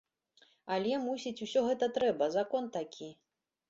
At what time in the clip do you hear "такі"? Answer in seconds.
2.81-3.17